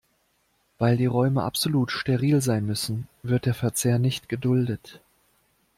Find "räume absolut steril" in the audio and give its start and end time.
1.05-2.41